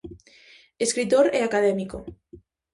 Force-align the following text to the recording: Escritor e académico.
Escritor 0.85 1.25
e 1.37 1.39
académico. 1.41 1.97